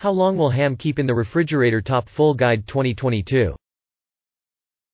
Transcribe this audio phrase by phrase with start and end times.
[0.00, 3.56] How long will ham keep in the refrigerator Top Full Guide 2022.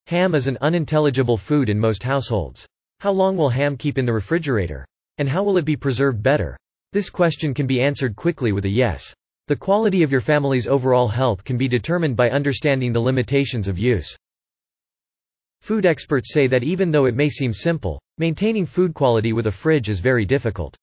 [0.07, 2.67] Ham is an unintelligible food in most households.
[3.01, 4.87] How long will ham keep in the refrigerator?
[5.19, 6.57] And how will it be preserved better?
[6.93, 9.15] This question can be answered quickly with a yes.
[9.47, 13.79] The quality of your family's overall health can be determined by understanding the limitations of
[13.79, 14.17] use.
[15.61, 19.53] Food experts say that even though it may seem simple, maintaining food quality with a
[19.53, 20.75] fridge is very difficult.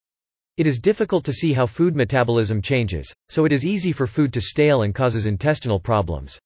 [0.57, 4.34] It is difficult to see how food metabolism changes, so it is easy for food
[4.34, 6.39] to stale and causes intestinal problems.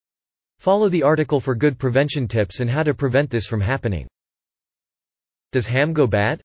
[0.59, 4.07] Follow the article for good prevention tips and how to prevent this from happening.
[5.51, 6.41] Does ham go bad?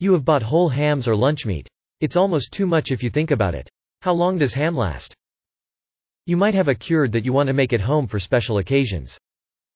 [0.00, 1.68] You have bought whole hams or lunch meat.
[2.00, 3.70] It's almost too much if you think about it.
[4.02, 5.14] How long does ham last?
[6.26, 9.16] You might have a cured that you want to make at home for special occasions.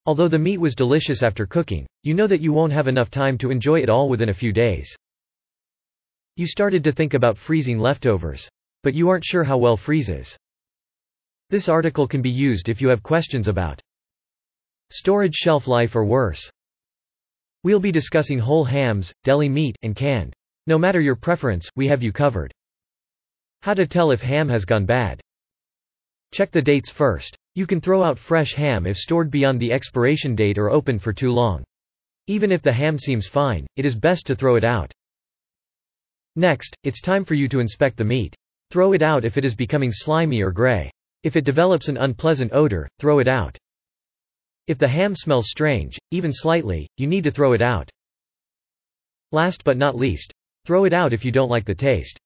[0.07, 3.39] Although the meat was delicious after cooking, you know that you won't have enough time
[3.39, 4.97] to enjoy it all within a few days.
[6.37, 8.49] You started to think about freezing leftovers.
[8.83, 10.39] But you aren't sure how well freezes.
[11.51, 13.81] This article can be used if you have questions about
[14.91, 16.51] storage shelf life or worse.
[17.63, 20.35] We'll be discussing whole hams, deli meat, and canned.
[20.67, 22.55] No matter your preference, we have you covered.
[23.61, 25.21] How to tell if ham has gone bad.
[26.33, 27.37] Check the dates first.
[27.55, 31.13] You can throw out fresh ham if stored beyond the expiration date or opened for
[31.13, 31.65] too long.
[32.29, 34.91] Even if the ham seems fine, it is best to throw it out.
[36.37, 38.35] Next, it's time for you to inspect the meat.
[38.71, 40.91] Throw it out if it is becoming slimy or gray.
[41.23, 43.59] If it develops an unpleasant odor, throw it out.
[44.69, 47.91] If the ham smells strange, even slightly, you need to throw it out.
[49.33, 50.33] Last but not least,
[50.65, 52.19] throw it out if you don't like the taste.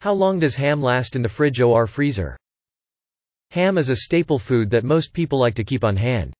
[0.00, 2.38] How long does ham last in the fridge or freezer?
[3.50, 6.32] Ham is a staple food that most people like to keep on hand.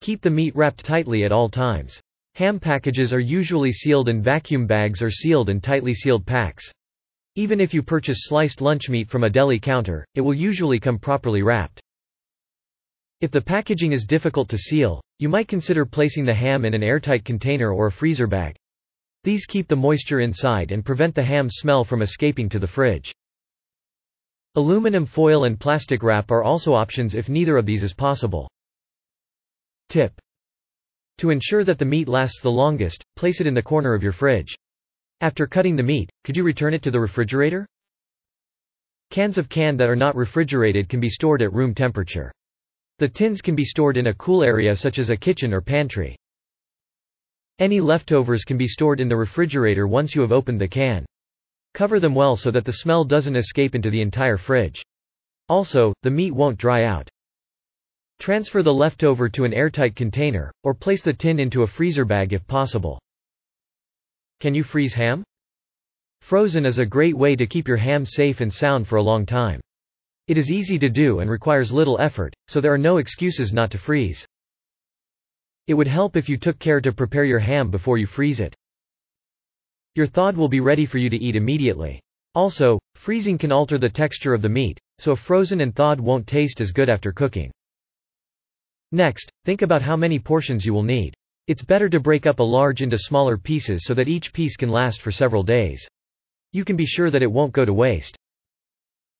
[0.00, 2.00] Keep the meat wrapped tightly at all times.
[2.36, 6.68] Ham packages are usually sealed in vacuum bags or sealed in tightly sealed packs.
[7.36, 10.98] Even if you purchase sliced lunch meat from a deli counter, it will usually come
[10.98, 11.80] properly wrapped.
[13.20, 16.82] If the packaging is difficult to seal, you might consider placing the ham in an
[16.82, 18.56] airtight container or a freezer bag.
[19.22, 23.14] These keep the moisture inside and prevent the ham smell from escaping to the fridge.
[24.56, 28.50] Aluminum foil and plastic wrap are also options if neither of these is possible.
[29.88, 30.20] Tip.
[31.18, 34.12] To ensure that the meat lasts the longest, place it in the corner of your
[34.12, 34.54] fridge.
[35.20, 37.66] After cutting the meat, could you return it to the refrigerator?
[39.10, 42.32] Cans of can that are not refrigerated can be stored at room temperature.
[42.98, 46.16] The tins can be stored in a cool area such as a kitchen or pantry.
[47.58, 51.06] Any leftovers can be stored in the refrigerator once you have opened the can.
[51.74, 54.82] Cover them well so that the smell doesn't escape into the entire fridge.
[55.48, 57.08] Also, the meat won't dry out.
[58.18, 62.32] Transfer the leftover to an airtight container, or place the tin into a freezer bag
[62.32, 62.98] if possible.
[64.40, 65.22] Can you freeze ham?
[66.22, 69.26] Frozen is a great way to keep your ham safe and sound for a long
[69.26, 69.60] time.
[70.26, 73.70] It is easy to do and requires little effort, so there are no excuses not
[73.72, 74.26] to freeze.
[75.66, 78.54] It would help if you took care to prepare your ham before you freeze it.
[79.94, 82.00] Your thawed will be ready for you to eat immediately.
[82.34, 86.26] Also, freezing can alter the texture of the meat, so a frozen and thawed won't
[86.26, 87.50] taste as good after cooking.
[88.94, 91.14] Next, think about how many portions you will need.
[91.48, 94.68] It's better to break up a large into smaller pieces so that each piece can
[94.68, 95.84] last for several days.
[96.52, 98.16] You can be sure that it won't go to waste.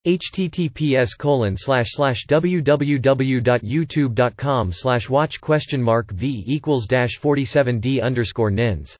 [0.06, 8.96] https colon slash slash www.youtube.com slash watch question mark v equals dash 47d underscore nins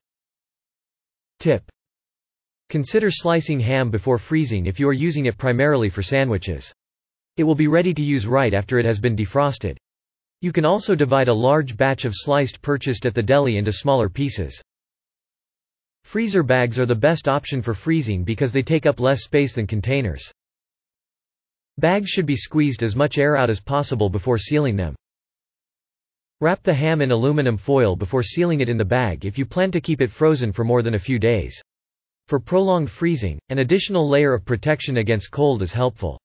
[1.39, 1.71] Tip.
[2.69, 6.75] Consider slicing ham before freezing if you are using it primarily for sandwiches.
[7.37, 9.77] It will be ready to use right after it has been defrosted.
[10.45, 14.11] You can also divide a large batch of sliced purchased at the deli into smaller
[14.11, 14.61] pieces.
[16.03, 19.67] Freezer bags are the best option for freezing because they take up less space than
[19.67, 20.31] containers.
[21.79, 24.95] Bags should be squeezed as much air out as possible before sealing them.
[26.43, 29.71] Wrap the ham in aluminum foil before sealing it in the bag if you plan
[29.71, 31.59] to keep it frozen for more than a few days.
[32.29, 36.21] For prolonged freezing, an additional layer of protection against cold is helpful.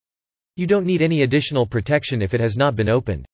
[0.58, 3.26] You don't need any additional protection if it has not been opened.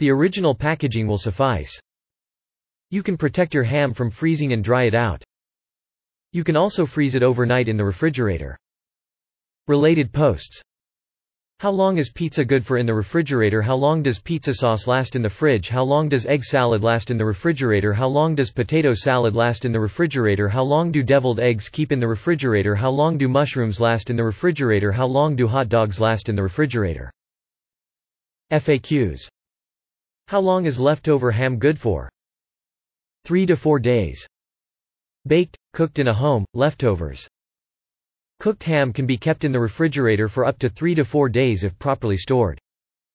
[0.00, 1.80] The original packaging will suffice.
[2.90, 5.24] You can protect your ham from freezing and dry it out.
[6.32, 8.56] You can also freeze it overnight in the refrigerator.
[9.66, 10.62] Related posts.
[11.58, 13.60] How long is pizza good for in the refrigerator?
[13.60, 15.68] How long does pizza sauce last in the fridge?
[15.68, 17.92] How long does egg salad last in the refrigerator?
[17.92, 20.48] How long does potato salad last in the refrigerator?
[20.48, 22.76] How long do deviled eggs keep in the refrigerator?
[22.76, 24.92] How long do mushrooms last in the refrigerator?
[24.92, 27.10] How long do hot dogs last in the refrigerator?
[28.52, 29.28] FAQs
[30.28, 32.10] How long is leftover ham good for?
[33.24, 34.28] 3 to 4 days.
[35.26, 37.26] Baked, cooked in a home, leftovers.
[38.38, 41.64] Cooked ham can be kept in the refrigerator for up to 3 to 4 days
[41.64, 42.60] if properly stored.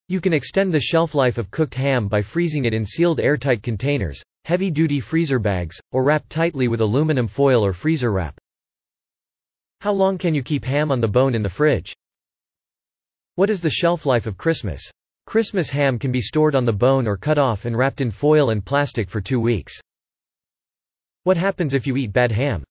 [0.07, 3.62] You can extend the shelf life of cooked ham by freezing it in sealed airtight
[3.62, 8.39] containers, heavy-duty freezer bags, or wrapped tightly with aluminum foil or freezer wrap.
[9.81, 11.94] How long can you keep ham on the bone in the fridge?
[13.36, 14.92] What is the shelf life of Christmas?
[15.25, 18.50] Christmas ham can be stored on the bone or cut off and wrapped in foil
[18.50, 19.80] and plastic for two weeks.
[21.24, 22.64] What happens if you eat bad ham?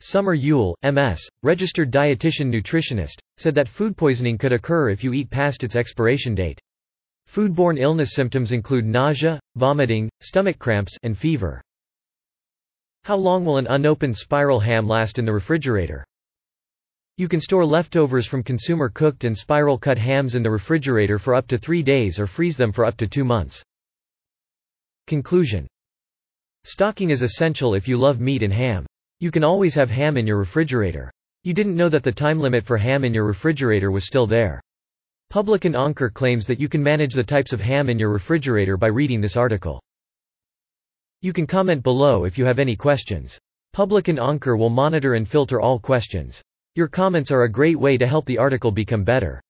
[0.00, 5.28] Summer Yule, MS, registered dietitian nutritionist, said that food poisoning could occur if you eat
[5.28, 6.58] past its expiration date.
[7.28, 11.60] Foodborne illness symptoms include nausea, vomiting, stomach cramps, and fever.
[13.04, 16.04] How long will an unopened spiral ham last in the refrigerator?
[17.20, 21.34] You can store leftovers from consumer cooked and spiral cut hams in the refrigerator for
[21.34, 23.62] up to three days or freeze them for up to two months.
[25.06, 25.66] Conclusion
[26.64, 28.86] Stocking is essential if you love meat and ham.
[29.18, 31.12] You can always have ham in your refrigerator.
[31.44, 34.58] You didn't know that the time limit for ham in your refrigerator was still there.
[35.28, 38.86] Publican Anker claims that you can manage the types of ham in your refrigerator by
[38.86, 39.78] reading this article.
[41.20, 43.38] You can comment below if you have any questions.
[43.74, 46.42] Publican Anker will monitor and filter all questions.
[46.76, 49.42] Your comments are a great way to help the article become better.